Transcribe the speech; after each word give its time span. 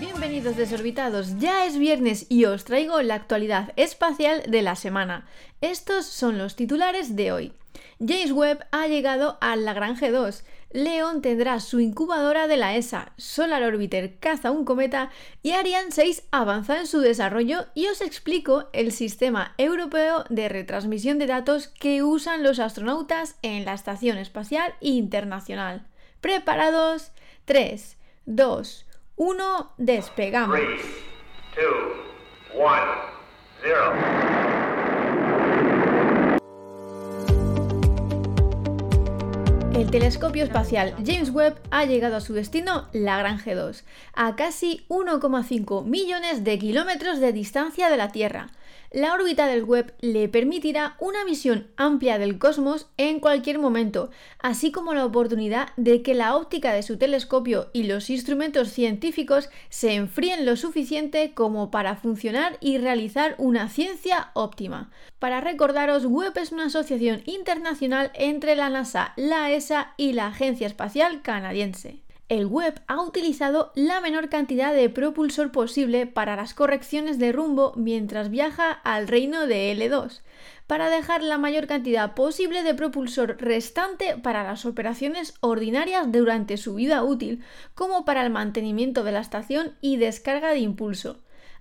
Bienvenidos 0.00 0.56
desorbitados, 0.56 1.38
ya 1.38 1.64
es 1.64 1.78
viernes 1.78 2.26
y 2.28 2.44
os 2.46 2.64
traigo 2.64 3.00
la 3.02 3.14
actualidad 3.14 3.72
espacial 3.76 4.42
de 4.48 4.62
la 4.62 4.74
semana. 4.74 5.28
Estos 5.60 6.06
son 6.06 6.38
los 6.38 6.56
titulares 6.56 7.14
de 7.14 7.30
hoy. 7.30 7.52
James 8.00 8.32
Webb 8.32 8.66
ha 8.72 8.88
llegado 8.88 9.38
a 9.40 9.54
Lagrange 9.54 10.10
2. 10.10 10.42
León 10.72 11.22
tendrá 11.22 11.60
su 11.60 11.78
incubadora 11.78 12.48
de 12.48 12.56
la 12.56 12.74
ESA, 12.74 13.12
Solar 13.16 13.62
Orbiter 13.62 14.18
caza 14.18 14.50
un 14.50 14.64
cometa 14.64 15.10
y 15.42 15.52
Ariane 15.52 15.92
6 15.92 16.24
avanza 16.32 16.80
en 16.80 16.88
su 16.88 16.98
desarrollo 16.98 17.66
y 17.74 17.86
os 17.86 18.00
explico 18.00 18.68
el 18.72 18.90
sistema 18.90 19.54
europeo 19.56 20.24
de 20.30 20.48
retransmisión 20.48 21.18
de 21.18 21.26
datos 21.26 21.68
que 21.68 22.02
usan 22.02 22.42
los 22.42 22.58
astronautas 22.58 23.36
en 23.42 23.64
la 23.64 23.74
Estación 23.74 24.18
Espacial 24.18 24.74
Internacional. 24.80 25.86
¿Preparados? 26.20 27.12
3, 27.50 27.96
2, 28.26 28.86
1, 29.16 29.72
despegamos. 29.76 30.56
3, 30.56 30.68
2, 31.56 31.64
1, 32.54 32.70
0. 33.62 33.92
El 39.74 39.90
telescopio 39.90 40.44
espacial 40.44 40.94
James 41.04 41.30
Webb 41.30 41.60
ha 41.72 41.84
llegado 41.86 42.14
a 42.14 42.20
su 42.20 42.34
destino, 42.34 42.86
Lagrange 42.92 43.56
2, 43.56 43.84
a 44.14 44.36
casi 44.36 44.86
1,5 44.88 45.84
millones 45.84 46.44
de 46.44 46.56
kilómetros 46.56 47.18
de 47.18 47.32
distancia 47.32 47.90
de 47.90 47.96
la 47.96 48.12
Tierra. 48.12 48.52
La 48.92 49.14
órbita 49.14 49.46
del 49.46 49.62
Webb 49.62 49.94
le 50.00 50.28
permitirá 50.28 50.96
una 50.98 51.24
visión 51.24 51.68
amplia 51.76 52.18
del 52.18 52.40
cosmos 52.40 52.88
en 52.96 53.20
cualquier 53.20 53.60
momento, 53.60 54.10
así 54.40 54.72
como 54.72 54.94
la 54.94 55.04
oportunidad 55.04 55.68
de 55.76 56.02
que 56.02 56.12
la 56.12 56.34
óptica 56.34 56.72
de 56.72 56.82
su 56.82 56.98
telescopio 56.98 57.70
y 57.72 57.84
los 57.84 58.10
instrumentos 58.10 58.70
científicos 58.70 59.48
se 59.68 59.94
enfríen 59.94 60.44
lo 60.44 60.56
suficiente 60.56 61.34
como 61.34 61.70
para 61.70 61.94
funcionar 61.94 62.58
y 62.60 62.78
realizar 62.78 63.36
una 63.38 63.68
ciencia 63.68 64.32
óptima. 64.34 64.90
Para 65.20 65.40
recordaros, 65.40 66.04
Webb 66.04 66.38
es 66.38 66.50
una 66.50 66.66
asociación 66.66 67.22
internacional 67.26 68.10
entre 68.14 68.56
la 68.56 68.70
NASA, 68.70 69.12
la 69.14 69.52
ESA 69.52 69.94
y 69.98 70.14
la 70.14 70.26
Agencia 70.26 70.66
Espacial 70.66 71.22
Canadiense 71.22 72.02
el 72.30 72.46
web 72.46 72.80
ha 72.86 73.02
utilizado 73.02 73.72
la 73.74 74.00
menor 74.00 74.28
cantidad 74.28 74.72
de 74.72 74.88
propulsor 74.88 75.50
posible 75.50 76.06
para 76.06 76.36
las 76.36 76.54
correcciones 76.54 77.18
de 77.18 77.32
rumbo 77.32 77.72
mientras 77.76 78.30
viaja 78.30 78.70
al 78.70 79.08
reino 79.08 79.48
de 79.48 79.72
L2, 79.74 80.20
para 80.68 80.88
dejar 80.90 81.24
la 81.24 81.38
mayor 81.38 81.66
cantidad 81.66 82.14
posible 82.14 82.62
de 82.62 82.72
propulsor 82.72 83.36
restante 83.40 84.16
para 84.16 84.44
las 84.44 84.64
operaciones 84.64 85.34
ordinarias 85.40 86.12
durante 86.12 86.56
su 86.56 86.76
vida 86.76 87.02
útil, 87.02 87.42
como 87.74 88.04
para 88.04 88.24
el 88.24 88.30
mantenimiento 88.30 89.02
de 89.02 89.10
la 89.10 89.20
estación 89.20 89.74
y 89.80 89.96
descarga 89.96 90.50
de 90.50 90.60
impulso. 90.60 91.18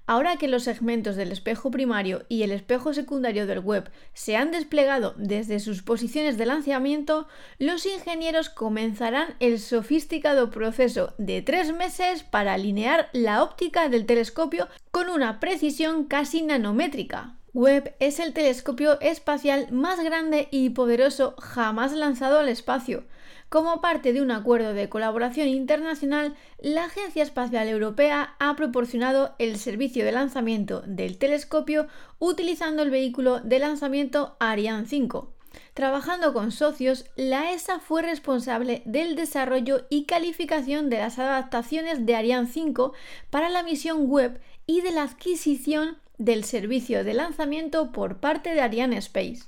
Ahora 0.09 0.37
que 0.37 0.47
los 0.47 0.63
segmentos 0.63 1.15
del 1.17 1.31
espejo 1.31 1.69
primario 1.69 2.25
y 2.29 2.41
el 2.41 2.51
espejo 2.51 2.95
secundario 2.95 3.45
del 3.45 3.59
web 3.59 3.91
se 4.15 4.37
han 4.37 4.49
desplegado 4.49 5.13
desde 5.17 5.59
sus 5.59 5.83
posiciones 5.83 6.35
de 6.35 6.47
lanzamiento, 6.47 7.27
los 7.59 7.85
ingenieros 7.85 8.49
comenzarán 8.49 9.35
el 9.39 9.59
sofisticado 9.59 10.49
proceso 10.49 11.13
de 11.19 11.43
tres 11.43 11.71
meses 11.71 12.23
para 12.23 12.55
alinear 12.55 13.09
la 13.13 13.43
óptica 13.43 13.87
del 13.87 14.07
telescopio 14.07 14.67
con 14.89 15.09
una 15.09 15.39
precisión 15.39 16.05
casi 16.05 16.41
nanométrica. 16.41 17.38
Webb 17.53 17.95
es 17.99 18.19
el 18.19 18.33
telescopio 18.33 18.99
espacial 19.01 19.71
más 19.71 19.99
grande 20.03 20.47
y 20.51 20.69
poderoso 20.69 21.35
jamás 21.39 21.93
lanzado 21.93 22.39
al 22.39 22.49
espacio. 22.49 23.05
Como 23.49 23.81
parte 23.81 24.13
de 24.13 24.21
un 24.21 24.29
acuerdo 24.29 24.75
de 24.75 24.89
colaboración 24.89 25.47
internacional, 25.47 26.35
la 26.59 26.85
Agencia 26.85 27.23
Espacial 27.23 27.67
Europea 27.67 28.35
ha 28.37 28.55
proporcionado 28.55 29.33
el 29.39 29.57
servicio 29.57 30.05
de 30.05 30.11
lanzamiento 30.11 30.83
del 30.85 31.17
telescopio 31.17 31.87
utilizando 32.19 32.83
el 32.83 32.91
vehículo 32.91 33.39
de 33.39 33.57
lanzamiento 33.57 34.35
Ariane 34.39 34.85
5. 34.85 35.33
Trabajando 35.73 36.33
con 36.33 36.51
socios, 36.51 37.05
la 37.15 37.51
ESA 37.51 37.79
fue 37.79 38.03
responsable 38.03 38.83
del 38.85 39.15
desarrollo 39.15 39.87
y 39.89 40.05
calificación 40.05 40.91
de 40.91 40.99
las 40.99 41.17
adaptaciones 41.17 42.05
de 42.05 42.15
Ariane 42.15 42.47
5 42.47 42.93
para 43.31 43.49
la 43.49 43.63
misión 43.63 44.07
web 44.07 44.39
y 44.67 44.81
de 44.81 44.91
la 44.91 45.01
adquisición 45.01 45.97
del 46.19 46.43
servicio 46.43 47.03
de 47.03 47.15
lanzamiento 47.15 47.91
por 47.91 48.17
parte 48.17 48.53
de 48.53 48.61
Ariane 48.61 48.97
Space. 48.97 49.45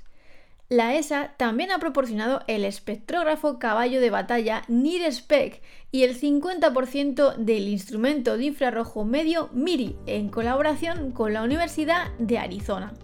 La 0.68 0.94
ESA 0.94 1.34
también 1.36 1.70
ha 1.70 1.78
proporcionado 1.78 2.40
el 2.46 2.64
espectrógrafo 2.64 3.58
caballo 3.58 4.00
de 4.00 4.08
batalla 4.08 4.62
NIRSPEC 4.68 5.60
y 5.90 6.04
el 6.04 6.18
50% 6.18 7.36
del 7.36 7.68
instrumento 7.68 8.38
de 8.38 8.46
infrarrojo 8.46 9.04
medio 9.04 9.50
MIRI 9.52 9.96
en 10.06 10.30
colaboración 10.30 11.12
con 11.12 11.34
la 11.34 11.42
Universidad 11.42 12.10
de 12.18 12.38
Arizona. 12.38 12.94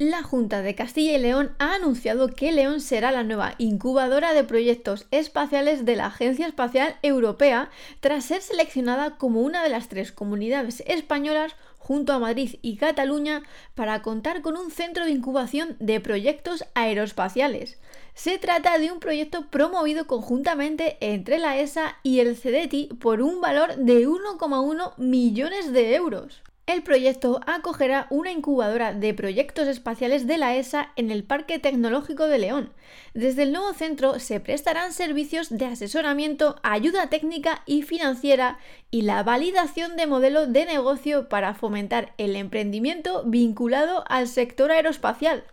La 0.00 0.22
Junta 0.22 0.62
de 0.62 0.76
Castilla 0.76 1.18
y 1.18 1.20
León 1.20 1.56
ha 1.58 1.74
anunciado 1.74 2.28
que 2.28 2.52
León 2.52 2.80
será 2.80 3.10
la 3.10 3.24
nueva 3.24 3.56
incubadora 3.58 4.32
de 4.32 4.44
proyectos 4.44 5.08
espaciales 5.10 5.84
de 5.84 5.96
la 5.96 6.06
Agencia 6.06 6.46
Espacial 6.46 6.94
Europea 7.02 7.68
tras 7.98 8.26
ser 8.26 8.40
seleccionada 8.40 9.16
como 9.16 9.40
una 9.40 9.60
de 9.64 9.70
las 9.70 9.88
tres 9.88 10.12
comunidades 10.12 10.84
españolas 10.86 11.56
junto 11.78 12.12
a 12.12 12.20
Madrid 12.20 12.60
y 12.62 12.76
Cataluña 12.76 13.42
para 13.74 14.00
contar 14.02 14.40
con 14.40 14.56
un 14.56 14.70
centro 14.70 15.04
de 15.04 15.10
incubación 15.10 15.74
de 15.80 15.98
proyectos 15.98 16.64
aeroespaciales. 16.74 17.80
Se 18.14 18.38
trata 18.38 18.78
de 18.78 18.92
un 18.92 19.00
proyecto 19.00 19.50
promovido 19.50 20.06
conjuntamente 20.06 20.96
entre 21.00 21.40
la 21.40 21.58
ESA 21.58 21.96
y 22.04 22.20
el 22.20 22.36
CEDETI 22.36 22.90
por 23.00 23.20
un 23.20 23.40
valor 23.40 23.74
de 23.74 24.06
1,1 24.06 24.96
millones 24.96 25.72
de 25.72 25.96
euros. 25.96 26.40
El 26.68 26.82
proyecto 26.82 27.40
acogerá 27.46 28.06
una 28.10 28.30
incubadora 28.30 28.92
de 28.92 29.14
proyectos 29.14 29.66
espaciales 29.68 30.26
de 30.26 30.36
la 30.36 30.54
ESA 30.54 30.92
en 30.96 31.10
el 31.10 31.24
Parque 31.24 31.58
Tecnológico 31.58 32.26
de 32.26 32.38
León. 32.38 32.74
Desde 33.14 33.44
el 33.44 33.52
nuevo 33.52 33.72
centro 33.72 34.18
se 34.18 34.38
prestarán 34.38 34.92
servicios 34.92 35.48
de 35.48 35.64
asesoramiento, 35.64 36.56
ayuda 36.62 37.08
técnica 37.08 37.62
y 37.64 37.84
financiera 37.84 38.58
y 38.90 39.00
la 39.00 39.22
validación 39.22 39.96
de 39.96 40.06
modelo 40.06 40.46
de 40.46 40.66
negocio 40.66 41.30
para 41.30 41.54
fomentar 41.54 42.12
el 42.18 42.36
emprendimiento 42.36 43.22
vinculado 43.24 44.04
al 44.06 44.28
sector 44.28 44.70
aeroespacial. 44.70 45.44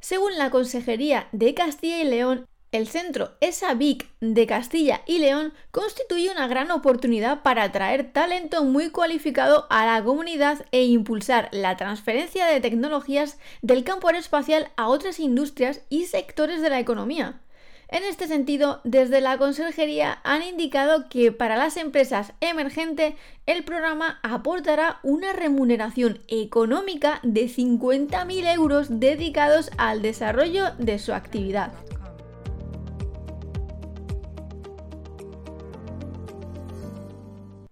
Según 0.00 0.36
la 0.36 0.50
Consejería 0.50 1.28
de 1.30 1.54
Castilla 1.54 2.00
y 2.02 2.04
León, 2.04 2.48
el 2.74 2.88
centro 2.88 3.30
ESA-BIC 3.40 4.04
de 4.18 4.48
Castilla 4.48 5.02
y 5.06 5.18
León 5.18 5.52
constituye 5.70 6.28
una 6.32 6.48
gran 6.48 6.72
oportunidad 6.72 7.44
para 7.44 7.62
atraer 7.62 8.12
talento 8.12 8.64
muy 8.64 8.90
cualificado 8.90 9.68
a 9.70 9.86
la 9.86 10.02
comunidad 10.02 10.66
e 10.72 10.82
impulsar 10.82 11.48
la 11.52 11.76
transferencia 11.76 12.46
de 12.46 12.60
tecnologías 12.60 13.38
del 13.62 13.84
campo 13.84 14.08
aeroespacial 14.08 14.72
a 14.76 14.88
otras 14.88 15.20
industrias 15.20 15.82
y 15.88 16.06
sectores 16.06 16.62
de 16.62 16.70
la 16.70 16.80
economía. 16.80 17.40
En 17.86 18.02
este 18.02 18.26
sentido, 18.26 18.80
desde 18.82 19.20
la 19.20 19.38
Consejería 19.38 20.18
han 20.24 20.42
indicado 20.42 21.08
que 21.08 21.30
para 21.30 21.54
las 21.54 21.76
empresas 21.76 22.32
emergentes 22.40 23.14
el 23.46 23.62
programa 23.62 24.18
aportará 24.24 24.98
una 25.04 25.32
remuneración 25.32 26.18
económica 26.26 27.20
de 27.22 27.44
50.000 27.44 28.52
euros 28.52 28.98
dedicados 28.98 29.70
al 29.78 30.02
desarrollo 30.02 30.72
de 30.78 30.98
su 30.98 31.12
actividad. 31.14 31.72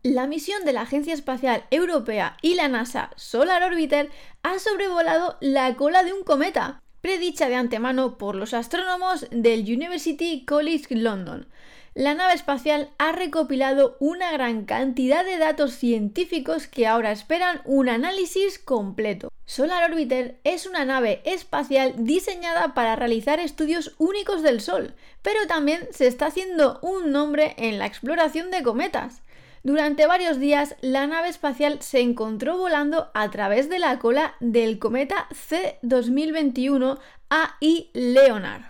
La 0.04 0.26
misión 0.26 0.64
de 0.64 0.72
la 0.72 0.80
Agencia 0.80 1.14
Espacial 1.14 1.62
Europea 1.70 2.36
y 2.42 2.54
la 2.56 2.66
NASA 2.66 3.10
Solar 3.14 3.62
Orbiter 3.62 4.10
ha 4.42 4.58
sobrevolado 4.58 5.36
la 5.40 5.76
cola 5.76 6.02
de 6.02 6.12
un 6.12 6.24
cometa, 6.24 6.82
predicha 7.00 7.48
de 7.48 7.54
antemano 7.54 8.18
por 8.18 8.34
los 8.34 8.52
astrónomos 8.52 9.28
del 9.30 9.60
University 9.60 10.44
College 10.44 10.96
London. 10.96 11.46
La 11.94 12.14
nave 12.14 12.34
espacial 12.34 12.90
ha 12.98 13.12
recopilado 13.12 13.96
una 14.00 14.32
gran 14.32 14.64
cantidad 14.64 15.24
de 15.24 15.38
datos 15.38 15.74
científicos 15.74 16.66
que 16.66 16.88
ahora 16.88 17.12
esperan 17.12 17.62
un 17.64 17.88
análisis 17.88 18.58
completo. 18.58 19.30
Solar 19.44 19.88
Orbiter 19.88 20.40
es 20.42 20.66
una 20.66 20.84
nave 20.84 21.22
espacial 21.24 21.94
diseñada 21.98 22.74
para 22.74 22.96
realizar 22.96 23.38
estudios 23.38 23.94
únicos 23.98 24.42
del 24.42 24.60
Sol, 24.60 24.96
pero 25.22 25.46
también 25.46 25.86
se 25.92 26.08
está 26.08 26.26
haciendo 26.26 26.80
un 26.82 27.12
nombre 27.12 27.54
en 27.56 27.78
la 27.78 27.86
exploración 27.86 28.50
de 28.50 28.64
cometas. 28.64 29.22
Durante 29.64 30.06
varios 30.06 30.40
días, 30.40 30.74
la 30.80 31.06
nave 31.06 31.28
espacial 31.28 31.80
se 31.82 32.00
encontró 32.00 32.58
volando 32.58 33.12
a 33.14 33.30
través 33.30 33.68
de 33.68 33.78
la 33.78 34.00
cola 34.00 34.34
del 34.40 34.80
cometa 34.80 35.28
C-2021 35.30 36.98
AI 37.28 37.90
Leonard. 37.92 38.62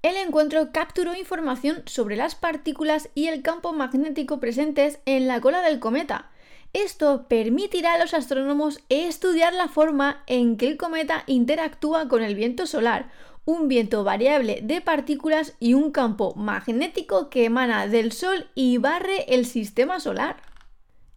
El 0.00 0.16
encuentro 0.16 0.72
capturó 0.72 1.14
información 1.14 1.82
sobre 1.84 2.16
las 2.16 2.34
partículas 2.34 3.10
y 3.14 3.26
el 3.26 3.42
campo 3.42 3.74
magnético 3.74 4.40
presentes 4.40 5.00
en 5.04 5.28
la 5.28 5.42
cola 5.42 5.60
del 5.60 5.80
cometa. 5.80 6.30
Esto 6.72 7.26
permitirá 7.28 7.92
a 7.92 7.98
los 7.98 8.14
astrónomos 8.14 8.80
estudiar 8.88 9.52
la 9.52 9.68
forma 9.68 10.24
en 10.26 10.56
que 10.56 10.66
el 10.66 10.78
cometa 10.78 11.24
interactúa 11.26 12.08
con 12.08 12.22
el 12.22 12.34
viento 12.34 12.66
solar, 12.66 13.10
un 13.44 13.68
viento 13.68 14.04
variable 14.04 14.60
de 14.62 14.80
partículas 14.80 15.54
y 15.58 15.74
un 15.74 15.90
campo 15.90 16.34
magnético 16.36 17.28
que 17.28 17.44
emana 17.44 17.88
del 17.88 18.12
Sol 18.12 18.46
y 18.54 18.78
barre 18.78 19.34
el 19.34 19.46
sistema 19.46 20.00
solar. 20.00 20.36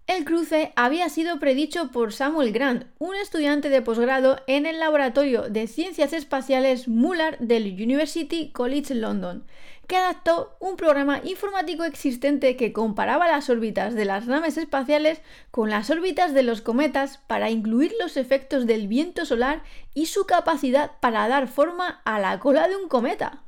El 0.08 0.24
cruce 0.24 0.72
había 0.76 1.10
sido 1.10 1.40
predicho 1.40 1.90
por 1.92 2.14
Samuel 2.14 2.52
Grant, 2.52 2.86
un 3.00 3.16
estudiante 3.16 3.70
de 3.70 3.82
posgrado 3.82 4.40
en 4.46 4.68
el 4.68 4.80
Laboratorio 4.80 5.50
de 5.50 5.66
Ciencias 5.66 6.14
Espaciales 6.14 6.88
Muller 6.88 7.40
del 7.40 7.74
University 7.74 8.52
College 8.52 8.94
London, 8.94 9.46
que 9.88 9.98
adaptó 9.98 10.58
un 10.60 10.76
programa 10.76 11.22
informático 11.24 11.84
existente 11.84 12.58
que 12.58 12.74
comparaba 12.74 13.28
las 13.28 13.50
órbitas 13.50 13.94
de 13.94 14.06
las 14.06 14.28
naves 14.28 14.58
espaciales 14.58 15.22
con 15.52 15.70
las 15.70 15.90
órbitas 15.90 16.34
de 16.34 16.44
los 16.44 16.62
cometas 16.62 17.20
para 17.28 17.50
incluir 17.50 17.94
los 18.00 18.18
efectos 18.18 18.66
del 18.66 18.88
viento 18.88 19.26
solar 19.26 19.64
y 19.94 20.08
su 20.08 20.26
capacidad 20.26 20.92
para 21.00 21.28
dar 21.28 21.48
forma 21.48 22.02
a 22.04 22.20
la 22.20 22.40
cola 22.40 22.68
de 22.68 22.76
un 22.76 22.88
cometa. 22.88 23.45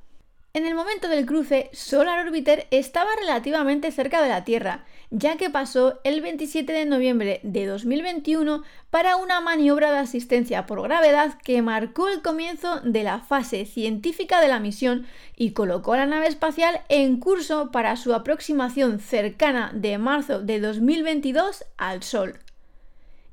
En 0.58 0.66
el 0.66 0.74
momento 0.74 1.08
del 1.08 1.28
cruce, 1.28 1.70
Solar 1.72 2.26
Orbiter 2.26 2.66
estaba 2.72 3.12
relativamente 3.20 3.92
cerca 3.92 4.24
de 4.24 4.30
la 4.30 4.44
Tierra, 4.44 4.86
ya 5.12 5.38
que 5.38 5.52
pasó 5.52 6.00
el 6.04 6.20
27 6.20 6.74
de 6.74 6.88
noviembre 6.88 7.40
de 7.44 7.68
2021 7.68 8.64
para 8.90 9.18
una 9.18 9.40
maniobra 9.40 9.92
de 9.92 10.00
asistencia 10.00 10.66
por 10.66 10.82
gravedad 10.82 11.38
que 11.44 11.62
marcó 11.62 12.08
el 12.08 12.24
comienzo 12.24 12.80
de 12.80 13.04
la 13.04 13.20
fase 13.20 13.68
científica 13.68 14.42
de 14.42 14.48
la 14.48 14.60
misión 14.60 15.06
y 15.36 15.52
colocó 15.52 15.94
a 15.94 15.98
la 15.98 16.08
nave 16.08 16.26
espacial 16.26 16.82
en 16.90 17.20
curso 17.20 17.70
para 17.72 17.96
su 17.96 18.16
aproximación 18.16 19.00
cercana 19.00 19.70
de 19.76 20.00
marzo 20.00 20.42
de 20.42 20.60
2022 20.60 21.66
al 21.78 22.02
Sol. 22.02 22.40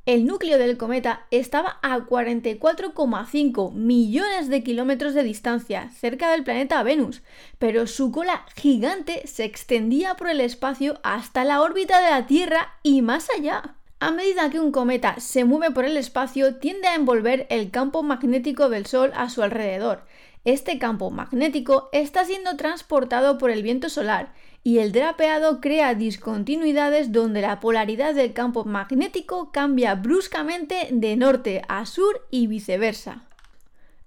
El 0.07 0.27
núcleo 0.27 0.59
del 0.59 0.77
cometa 0.77 1.27
estaba 1.31 1.79
a 1.81 1.99
44,5 2.01 3.73
millones 3.73 4.51
de 4.51 4.63
kilómetros 4.63 5.15
de 5.15 5.23
distancia, 5.23 5.91
cerca 5.99 6.31
del 6.31 6.45
planeta 6.45 6.83
Venus, 6.83 7.23
pero 7.59 7.87
su 7.87 8.13
cola 8.13 8.45
gigante 8.55 9.27
se 9.27 9.45
extendía 9.45 10.15
por 10.15 10.29
el 10.29 10.43
espacio 10.43 11.01
hasta 11.03 11.45
la 11.45 11.63
órbita 11.63 12.03
de 12.03 12.11
la 12.11 12.27
Tierra 12.27 12.75
y 12.83 13.01
más 13.01 13.31
allá. 13.31 13.77
A 14.01 14.11
medida 14.11 14.51
que 14.51 14.61
un 14.61 14.73
cometa 14.73 15.19
se 15.19 15.45
mueve 15.45 15.73
por 15.73 15.85
el 15.85 15.97
espacio, 15.97 16.57
tiende 16.57 16.89
a 16.89 16.95
envolver 16.95 17.47
el 17.49 17.71
campo 17.71 18.03
magnético 18.03 18.69
del 18.69 18.87
Sol 18.87 19.13
a 19.15 19.31
su 19.31 19.43
alrededor. 19.43 20.05
Este 20.45 20.79
campo 20.79 21.11
magnético 21.11 21.89
está 21.93 22.25
siendo 22.25 22.57
transportado 22.57 23.39
por 23.39 23.51
el 23.51 23.63
viento 23.63 23.89
solar 23.89 24.35
y 24.63 24.79
el 24.79 24.93
drapeado 24.93 25.61
crea 25.61 25.95
discontinuidades 25.95 27.13
donde 27.13 27.41
la 27.41 27.61
polaridad 27.61 28.15
del 28.15 28.35
campo 28.35 28.65
magnético 28.65 29.53
cambia 29.53 29.95
bruscamente 29.95 30.89
de 30.91 31.17
norte 31.17 31.63
a 31.69 31.87
sur 31.87 32.27
y 32.31 32.47
viceversa. 32.47 33.27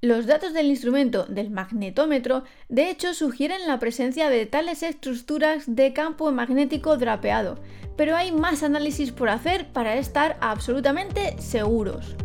Los 0.02 0.28
datos 0.28 0.54
del 0.54 0.68
instrumento 0.68 1.26
del 1.26 1.50
magnetómetro 1.50 2.44
de 2.70 2.92
hecho 2.92 3.16
sugieren 3.16 3.66
la 3.66 3.80
presencia 3.80 4.30
de 4.30 4.46
tales 4.46 4.84
estructuras 4.84 5.64
de 5.66 5.92
campo 5.92 6.32
magnético 6.32 6.98
drapeado, 6.98 7.58
pero 7.96 8.16
hay 8.16 8.32
más 8.32 8.62
análisis 8.62 9.12
por 9.12 9.30
hacer 9.30 9.74
para 9.74 9.96
estar 9.96 10.38
absolutamente 10.40 11.36
seguros. 11.42 12.16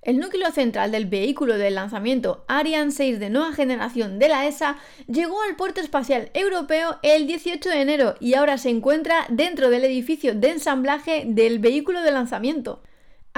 El 0.00 0.18
núcleo 0.18 0.50
central 0.50 0.90
del 0.90 1.04
vehículo 1.04 1.58
de 1.58 1.70
lanzamiento 1.70 2.46
Ariane 2.48 2.90
6 2.90 3.20
de 3.20 3.28
nueva 3.28 3.52
generación 3.52 4.18
de 4.18 4.30
la 4.30 4.46
ESA 4.46 4.78
llegó 5.08 5.42
al 5.42 5.56
puerto 5.56 5.82
espacial 5.82 6.30
europeo 6.32 6.98
el 7.02 7.26
18 7.26 7.68
de 7.68 7.82
enero 7.82 8.14
y 8.18 8.32
ahora 8.32 8.56
se 8.56 8.70
encuentra 8.70 9.26
dentro 9.28 9.68
del 9.68 9.84
edificio 9.84 10.34
de 10.34 10.52
ensamblaje 10.52 11.24
del 11.26 11.58
vehículo 11.58 12.00
de 12.00 12.12
lanzamiento. 12.12 12.80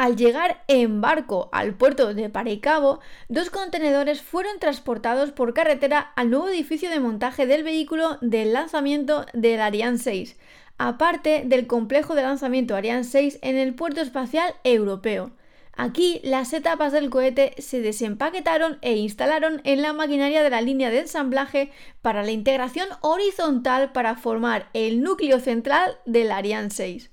Al 0.02 0.16
llegar 0.16 0.64
en 0.66 1.00
barco 1.00 1.48
al 1.52 1.74
puerto 1.74 2.12
de 2.12 2.28
Parecabo, 2.28 2.98
dos 3.28 3.50
contenedores 3.50 4.20
fueron 4.20 4.58
transportados 4.58 5.30
por 5.30 5.54
carretera 5.54 6.00
al 6.16 6.28
nuevo 6.28 6.48
edificio 6.48 6.90
de 6.90 6.98
montaje 6.98 7.46
del 7.46 7.62
vehículo 7.62 8.18
de 8.20 8.44
lanzamiento 8.46 9.26
del 9.32 9.60
Ariane 9.60 9.98
6, 9.98 10.36
aparte 10.76 11.44
del 11.46 11.68
complejo 11.68 12.16
de 12.16 12.22
lanzamiento 12.22 12.74
Ariane 12.74 13.04
6 13.04 13.38
en 13.42 13.56
el 13.56 13.76
puerto 13.76 14.00
espacial 14.00 14.52
europeo. 14.64 15.30
Aquí 15.76 16.20
las 16.24 16.52
etapas 16.52 16.92
del 16.92 17.08
cohete 17.08 17.54
se 17.58 17.80
desempaquetaron 17.80 18.78
e 18.82 18.96
instalaron 18.96 19.60
en 19.62 19.82
la 19.82 19.92
maquinaria 19.92 20.42
de 20.42 20.50
la 20.50 20.62
línea 20.62 20.90
de 20.90 20.98
ensamblaje 20.98 21.70
para 22.00 22.24
la 22.24 22.32
integración 22.32 22.88
horizontal 23.02 23.92
para 23.92 24.16
formar 24.16 24.68
el 24.72 25.00
núcleo 25.00 25.38
central 25.38 25.96
del 26.06 26.32
Ariane 26.32 26.70
6. 26.70 27.11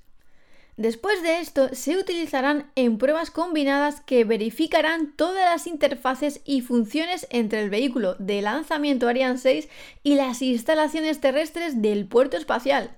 Después 0.80 1.22
de 1.22 1.40
esto 1.40 1.68
se 1.74 1.98
utilizarán 1.98 2.70
en 2.74 2.96
pruebas 2.96 3.30
combinadas 3.30 4.00
que 4.00 4.24
verificarán 4.24 5.14
todas 5.14 5.44
las 5.44 5.66
interfaces 5.66 6.40
y 6.46 6.62
funciones 6.62 7.26
entre 7.28 7.60
el 7.60 7.68
vehículo 7.68 8.14
de 8.18 8.40
lanzamiento 8.40 9.06
Ariane 9.06 9.36
6 9.36 9.68
y 10.02 10.14
las 10.14 10.40
instalaciones 10.40 11.20
terrestres 11.20 11.82
del 11.82 12.06
puerto 12.06 12.38
espacial. 12.38 12.96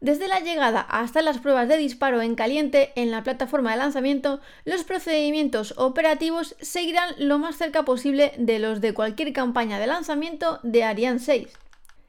Desde 0.00 0.28
la 0.28 0.40
llegada 0.40 0.80
hasta 0.80 1.20
las 1.20 1.36
pruebas 1.36 1.68
de 1.68 1.76
disparo 1.76 2.22
en 2.22 2.36
caliente 2.36 2.90
en 2.96 3.10
la 3.10 3.22
plataforma 3.22 3.72
de 3.72 3.76
lanzamiento, 3.76 4.40
los 4.64 4.84
procedimientos 4.84 5.74
operativos 5.76 6.56
seguirán 6.62 7.10
lo 7.18 7.38
más 7.38 7.56
cerca 7.56 7.82
posible 7.82 8.32
de 8.38 8.58
los 8.58 8.80
de 8.80 8.94
cualquier 8.94 9.34
campaña 9.34 9.78
de 9.78 9.88
lanzamiento 9.88 10.58
de 10.62 10.84
Ariane 10.84 11.18
6. 11.18 11.63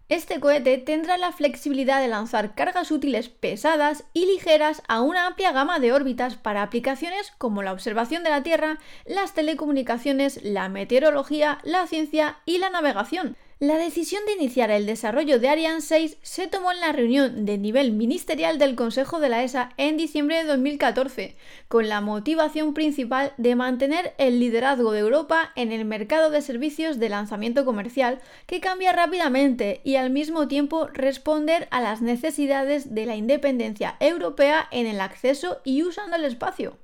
Este 0.07 0.39
cohete 0.39 0.77
tendrá 0.77 1.17
la 1.17 1.31
flexibilidad 1.31 1.99
de 1.99 2.07
lanzar 2.07 2.53
cargas 2.53 2.91
útiles 2.91 3.29
pesadas 3.29 4.03
y 4.13 4.27
ligeras 4.27 4.83
a 4.87 5.01
una 5.01 5.25
amplia 5.25 5.51
gama 5.51 5.79
de 5.79 5.93
órbitas 5.93 6.35
para 6.35 6.61
aplicaciones 6.61 7.33
como 7.39 7.63
la 7.63 7.73
observación 7.73 8.23
de 8.23 8.29
la 8.29 8.43
Tierra, 8.43 8.77
las 9.07 9.33
telecomunicaciones, 9.33 10.43
la 10.43 10.69
meteorología, 10.69 11.57
la 11.63 11.87
ciencia 11.87 12.37
y 12.45 12.59
la 12.59 12.69
navegación, 12.69 13.35
la 13.59 13.77
decisión 13.77 14.21
de 14.25 14.33
iniciar 14.33 14.69
el 14.69 14.85
desarrollo 14.85 15.39
de 15.39 15.47
Ariane 15.47 15.79
6 15.79 16.17
se 16.21 16.47
tomó 16.47 16.73
en 16.73 16.81
la 16.81 16.91
reunión 16.91 17.45
de 17.45 17.57
nivel 17.57 17.93
ministerial 17.93 18.59
del 18.59 18.75
Consejo 18.75 19.21
de 19.21 19.29
la 19.29 19.45
ESA 19.45 19.69
en 19.77 19.95
diciembre 19.95 20.35
de 20.35 20.43
2014, 20.43 21.37
con 21.69 21.87
la 21.87 22.01
motivación 22.01 22.73
principal 22.73 23.31
de 23.37 23.55
mantener 23.55 24.13
el 24.17 24.41
liderazgo 24.41 24.91
de 24.91 24.99
Europa 24.99 25.53
en 25.55 25.71
el 25.71 25.85
mercado 25.85 26.31
de 26.31 26.41
servicios 26.41 26.99
de 26.99 27.07
lanzamiento 27.07 27.63
comercial, 27.63 28.19
que 28.45 28.59
cambia 28.59 28.91
rápidamente, 28.91 29.79
y 29.85 29.95
al 29.95 30.09
mismo 30.09 30.49
tiempo 30.49 30.87
responder 30.87 31.69
a 31.71 31.79
las 31.79 32.01
necesidades 32.01 32.93
de 32.93 33.05
la 33.05 33.15
independencia 33.15 33.95
europea 34.01 34.67
en 34.71 34.85
el 34.85 34.99
acceso 34.99 35.61
y 35.63 35.81
usando 35.81 36.17
el 36.17 36.25
espacio. 36.25 36.77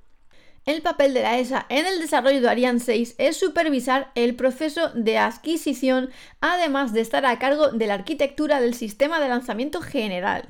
El 0.65 0.83
papel 0.83 1.15
de 1.15 1.23
la 1.23 1.39
ESA 1.39 1.65
en 1.69 1.87
el 1.87 1.99
desarrollo 1.99 2.39
de 2.39 2.47
Ariane 2.47 2.79
6 2.79 3.15
es 3.17 3.35
supervisar 3.35 4.11
el 4.13 4.35
proceso 4.35 4.89
de 4.93 5.17
adquisición, 5.17 6.11
además 6.39 6.93
de 6.93 7.01
estar 7.01 7.25
a 7.25 7.39
cargo 7.39 7.69
de 7.69 7.87
la 7.87 7.95
arquitectura 7.95 8.61
del 8.61 8.75
sistema 8.75 9.19
de 9.19 9.27
lanzamiento 9.27 9.81
general. 9.81 10.49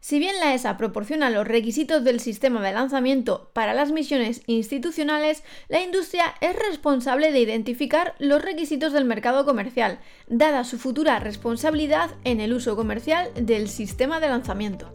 Si 0.00 0.18
bien 0.18 0.36
la 0.40 0.54
ESA 0.54 0.78
proporciona 0.78 1.28
los 1.28 1.46
requisitos 1.46 2.02
del 2.02 2.20
sistema 2.20 2.62
de 2.62 2.72
lanzamiento 2.72 3.50
para 3.52 3.74
las 3.74 3.90
misiones 3.90 4.40
institucionales, 4.46 5.42
la 5.68 5.82
industria 5.82 6.34
es 6.40 6.56
responsable 6.56 7.30
de 7.30 7.40
identificar 7.40 8.14
los 8.18 8.40
requisitos 8.40 8.94
del 8.94 9.04
mercado 9.04 9.44
comercial, 9.44 9.98
dada 10.28 10.64
su 10.64 10.78
futura 10.78 11.18
responsabilidad 11.18 12.10
en 12.24 12.40
el 12.40 12.54
uso 12.54 12.74
comercial 12.74 13.30
del 13.34 13.68
sistema 13.68 14.18
de 14.18 14.28
lanzamiento. 14.28 14.92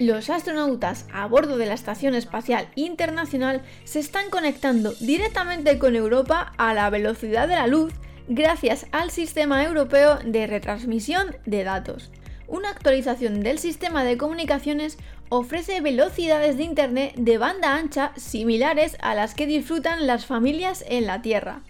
Los 0.00 0.30
astronautas 0.30 1.04
a 1.12 1.26
bordo 1.26 1.58
de 1.58 1.66
la 1.66 1.74
Estación 1.74 2.14
Espacial 2.14 2.68
Internacional 2.74 3.60
se 3.84 3.98
están 3.98 4.30
conectando 4.30 4.94
directamente 4.94 5.78
con 5.78 5.94
Europa 5.94 6.54
a 6.56 6.72
la 6.72 6.88
velocidad 6.88 7.46
de 7.46 7.56
la 7.56 7.66
luz 7.66 7.92
gracias 8.26 8.86
al 8.92 9.10
Sistema 9.10 9.62
Europeo 9.62 10.18
de 10.24 10.46
Retransmisión 10.46 11.36
de 11.44 11.64
Datos. 11.64 12.10
Una 12.48 12.70
actualización 12.70 13.40
del 13.40 13.58
sistema 13.58 14.02
de 14.02 14.16
comunicaciones 14.16 14.96
ofrece 15.28 15.82
velocidades 15.82 16.56
de 16.56 16.62
Internet 16.62 17.12
de 17.16 17.36
banda 17.36 17.74
ancha 17.74 18.12
similares 18.16 18.96
a 19.02 19.14
las 19.14 19.34
que 19.34 19.46
disfrutan 19.46 20.06
las 20.06 20.24
familias 20.24 20.82
en 20.88 21.06
la 21.06 21.20
Tierra. 21.20 21.60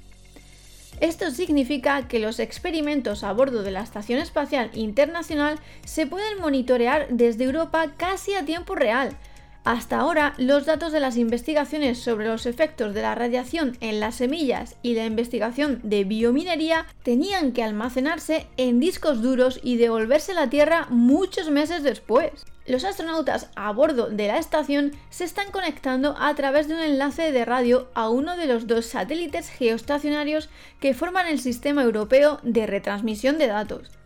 Esto 1.01 1.31
significa 1.31 2.09
que 2.09 2.19
los 2.19 2.39
experimentos 2.39 3.25
a 3.25 3.33
bordo 3.33 3.63
de 3.63 3.71
la 3.71 3.83
Estación 3.83 4.19
Espacial 4.19 4.71
Internacional 4.75 5.59
se 5.87 6.07
pueden 6.07 6.39
monitorear 6.41 7.09
desde 7.09 7.45
Europa 7.45 7.93
casi 7.97 8.35
a 8.35 8.45
tiempo 8.45 8.75
real. 8.75 9.17
Hasta 9.65 9.99
ahora, 9.99 10.33
los 10.39 10.65
datos 10.65 10.91
de 10.91 11.01
las 11.01 11.19
investigaciones 11.19 11.99
sobre 11.99 12.27
los 12.27 12.47
efectos 12.47 12.95
de 12.95 13.03
la 13.03 13.15
radiación 13.15 13.77
en 13.81 14.01
las 14.01 14.15
semillas 14.15 14.77
y 14.83 14.95
la 14.95 15.05
investigación 15.05 15.81
de 15.83 16.05
biominería 16.05 16.87
tenían 17.03 17.53
que 17.53 17.63
almacenarse 17.63 18.47
en 18.57 18.81
discos 18.81 19.21
duros 19.21 19.61
y 19.63 19.77
devolverse 19.77 20.33
a 20.33 20.37
la 20.37 20.51
Tierra 20.51 20.87
muchos 20.89 21.51
meses 21.51 21.83
después. 21.83 22.47
Los 22.67 22.85
astronautas 22.85 23.51
a 23.55 23.71
bordo 23.73 24.09
de 24.09 24.29
la 24.29 24.39
estación 24.39 24.93
se 25.11 25.25
están 25.25 25.51
conectando 25.51 26.17
a 26.19 26.35
través 26.35 26.67
de 26.67 26.75
un 26.75 26.81
enlace 26.81 27.31
de 27.31 27.45
radio 27.45 27.89
a 27.95 28.09
uno 28.09 28.39
de 28.39 28.47
los 28.47 28.67
dos 28.67 28.87
satélites 28.87 29.51
geoestacionarios 29.51 30.49
que 30.81 30.95
forman 30.95 31.27
el 31.27 31.39
sistema 31.39 31.83
europeo 31.83 32.39
de 32.43 32.67
retransmisión 32.67 33.37
de 33.37 33.49
datos. 33.49 34.00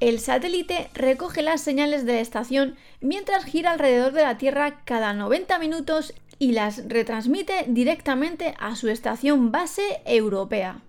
El 0.00 0.18
satélite 0.18 0.88
recoge 0.94 1.42
las 1.42 1.60
señales 1.60 2.06
de 2.06 2.14
la 2.14 2.20
estación 2.20 2.76
mientras 3.00 3.44
gira 3.44 3.70
alrededor 3.70 4.12
de 4.12 4.22
la 4.22 4.38
Tierra 4.38 4.80
cada 4.84 5.12
90 5.12 5.58
minutos 5.58 6.14
y 6.38 6.52
las 6.52 6.88
retransmite 6.88 7.66
directamente 7.68 8.54
a 8.58 8.74
su 8.76 8.88
estación 8.88 9.52
base 9.52 10.00
europea. 10.06 10.80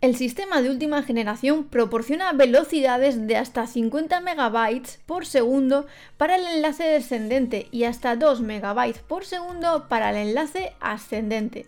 El 0.00 0.16
sistema 0.16 0.62
de 0.62 0.70
última 0.70 1.02
generación 1.02 1.64
proporciona 1.64 2.32
velocidades 2.32 3.26
de 3.26 3.36
hasta 3.36 3.66
50 3.66 4.20
MB 4.20 4.82
por 5.06 5.26
segundo 5.26 5.86
para 6.16 6.36
el 6.36 6.44
enlace 6.44 6.84
descendente 6.84 7.68
y 7.70 7.84
hasta 7.84 8.16
2 8.16 8.42
MB 8.42 8.94
por 9.08 9.24
segundo 9.24 9.86
para 9.88 10.10
el 10.10 10.28
enlace 10.28 10.72
ascendente. 10.80 11.66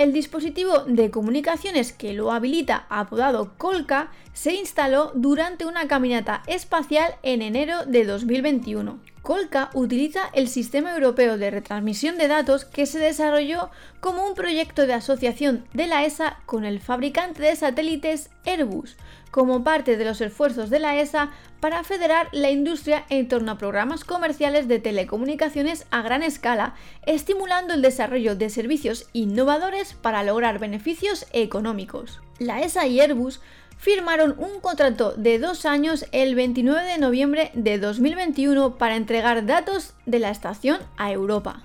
El 0.00 0.14
dispositivo 0.14 0.84
de 0.86 1.10
comunicaciones 1.10 1.92
que 1.92 2.14
lo 2.14 2.32
habilita, 2.32 2.86
apodado 2.88 3.52
Colca, 3.58 4.10
se 4.32 4.54
instaló 4.54 5.12
durante 5.14 5.66
una 5.66 5.88
caminata 5.88 6.42
espacial 6.46 7.16
en 7.22 7.42
enero 7.42 7.84
de 7.84 8.06
2021. 8.06 8.98
Colca 9.20 9.68
utiliza 9.74 10.30
el 10.32 10.48
Sistema 10.48 10.94
Europeo 10.94 11.36
de 11.36 11.50
Retransmisión 11.50 12.16
de 12.16 12.28
Datos 12.28 12.64
que 12.64 12.86
se 12.86 12.98
desarrolló 12.98 13.68
como 14.00 14.26
un 14.26 14.34
proyecto 14.34 14.86
de 14.86 14.94
asociación 14.94 15.66
de 15.74 15.86
la 15.86 16.06
ESA 16.06 16.38
con 16.46 16.64
el 16.64 16.80
fabricante 16.80 17.42
de 17.42 17.54
satélites 17.54 18.30
Airbus, 18.46 18.96
como 19.30 19.64
parte 19.64 19.96
de 19.96 20.04
los 20.04 20.20
esfuerzos 20.20 20.70
de 20.70 20.78
la 20.78 21.00
ESA 21.00 21.30
para 21.60 21.84
federar 21.84 22.28
la 22.32 22.50
industria 22.50 23.04
en 23.10 23.28
torno 23.28 23.52
a 23.52 23.58
programas 23.58 24.04
comerciales 24.04 24.66
de 24.66 24.78
telecomunicaciones 24.78 25.86
a 25.90 26.02
gran 26.02 26.22
escala, 26.22 26.74
estimulando 27.06 27.74
el 27.74 27.82
desarrollo 27.82 28.34
de 28.34 28.50
servicios 28.50 29.08
innovadores 29.12 29.94
para 29.94 30.22
lograr 30.22 30.58
beneficios 30.58 31.26
económicos. 31.32 32.20
La 32.38 32.60
ESA 32.62 32.86
y 32.86 33.00
Airbus 33.00 33.40
firmaron 33.76 34.34
un 34.38 34.60
contrato 34.60 35.14
de 35.16 35.38
dos 35.38 35.64
años 35.64 36.04
el 36.12 36.34
29 36.34 36.84
de 36.84 36.98
noviembre 36.98 37.50
de 37.54 37.78
2021 37.78 38.76
para 38.76 38.96
entregar 38.96 39.46
datos 39.46 39.94
de 40.06 40.18
la 40.18 40.30
estación 40.30 40.80
a 40.96 41.12
Europa. 41.12 41.62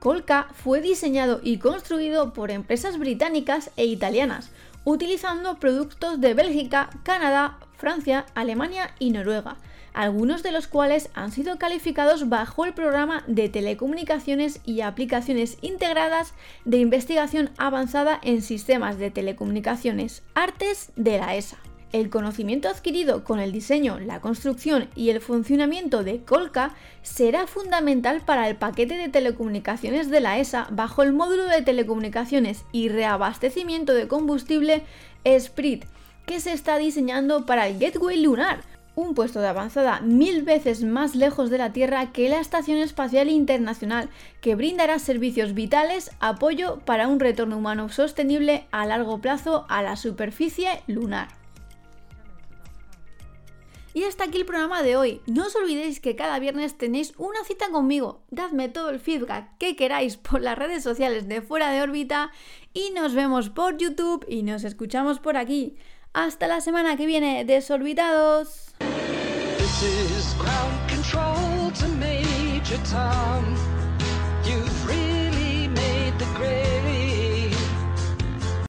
Colca 0.00 0.48
fue 0.54 0.80
diseñado 0.80 1.40
y 1.42 1.58
construido 1.58 2.32
por 2.32 2.50
empresas 2.50 2.98
británicas 2.98 3.70
e 3.76 3.84
italianas, 3.84 4.50
utilizando 4.84 5.58
productos 5.58 6.20
de 6.20 6.34
Bélgica, 6.34 6.90
Canadá, 7.02 7.58
Francia, 7.76 8.26
Alemania 8.34 8.94
y 8.98 9.10
Noruega, 9.10 9.56
algunos 9.92 10.42
de 10.42 10.52
los 10.52 10.66
cuales 10.66 11.10
han 11.14 11.32
sido 11.32 11.58
calificados 11.58 12.28
bajo 12.28 12.64
el 12.64 12.74
programa 12.74 13.24
de 13.26 13.48
telecomunicaciones 13.48 14.60
y 14.64 14.82
aplicaciones 14.82 15.58
integradas 15.62 16.34
de 16.64 16.78
investigación 16.78 17.50
avanzada 17.58 18.20
en 18.22 18.42
sistemas 18.42 18.98
de 18.98 19.10
telecomunicaciones 19.10 20.22
Artes 20.34 20.92
de 20.96 21.18
la 21.18 21.36
ESA. 21.36 21.58
El 21.92 22.08
conocimiento 22.08 22.68
adquirido 22.68 23.24
con 23.24 23.40
el 23.40 23.50
diseño, 23.50 23.98
la 23.98 24.20
construcción 24.20 24.88
y 24.94 25.10
el 25.10 25.20
funcionamiento 25.20 26.04
de 26.04 26.20
Colca 26.20 26.76
será 27.02 27.48
fundamental 27.48 28.20
para 28.24 28.48
el 28.48 28.54
paquete 28.54 28.96
de 28.96 29.08
telecomunicaciones 29.08 30.08
de 30.08 30.20
la 30.20 30.38
ESA 30.38 30.68
bajo 30.70 31.02
el 31.02 31.12
módulo 31.12 31.46
de 31.46 31.62
telecomunicaciones 31.62 32.64
y 32.70 32.90
reabastecimiento 32.90 33.92
de 33.92 34.06
combustible 34.06 34.84
SPRIT, 35.26 35.84
que 36.26 36.38
se 36.38 36.52
está 36.52 36.78
diseñando 36.78 37.44
para 37.44 37.66
el 37.66 37.80
Gateway 37.80 38.22
Lunar, 38.22 38.60
un 38.94 39.14
puesto 39.14 39.40
de 39.40 39.48
avanzada 39.48 39.98
mil 40.00 40.44
veces 40.44 40.84
más 40.84 41.16
lejos 41.16 41.50
de 41.50 41.58
la 41.58 41.72
Tierra 41.72 42.12
que 42.12 42.28
la 42.28 42.38
Estación 42.38 42.78
Espacial 42.78 43.28
Internacional, 43.28 44.10
que 44.40 44.54
brindará 44.54 45.00
servicios 45.00 45.54
vitales, 45.54 46.12
apoyo 46.20 46.78
para 46.84 47.08
un 47.08 47.18
retorno 47.18 47.58
humano 47.58 47.88
sostenible 47.88 48.68
a 48.70 48.86
largo 48.86 49.20
plazo 49.20 49.66
a 49.68 49.82
la 49.82 49.96
superficie 49.96 50.82
lunar. 50.86 51.39
Y 53.92 54.04
hasta 54.04 54.24
aquí 54.24 54.38
el 54.38 54.46
programa 54.46 54.82
de 54.82 54.96
hoy. 54.96 55.20
No 55.26 55.46
os 55.46 55.56
olvidéis 55.56 56.00
que 56.00 56.14
cada 56.16 56.38
viernes 56.38 56.78
tenéis 56.78 57.12
una 57.18 57.42
cita 57.44 57.70
conmigo. 57.70 58.22
Dadme 58.30 58.68
todo 58.68 58.90
el 58.90 59.00
feedback 59.00 59.56
que 59.58 59.76
queráis 59.76 60.16
por 60.16 60.40
las 60.40 60.56
redes 60.56 60.82
sociales 60.82 61.28
de 61.28 61.42
fuera 61.42 61.70
de 61.70 61.82
órbita 61.82 62.30
y 62.72 62.90
nos 62.90 63.14
vemos 63.14 63.50
por 63.50 63.76
YouTube 63.76 64.24
y 64.28 64.42
nos 64.42 64.64
escuchamos 64.64 65.18
por 65.18 65.36
aquí. 65.36 65.76
Hasta 66.12 66.46
la 66.46 66.60
semana 66.60 66.96
que 66.96 67.06
viene, 67.06 67.44
desorbitados. 67.44 68.74